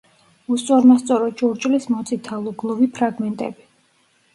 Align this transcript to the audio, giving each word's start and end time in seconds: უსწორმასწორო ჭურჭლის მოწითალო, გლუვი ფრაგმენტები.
უსწორმასწორო 0.55 1.29
ჭურჭლის 1.43 1.87
მოწითალო, 1.95 2.59
გლუვი 2.65 2.93
ფრაგმენტები. 3.01 3.73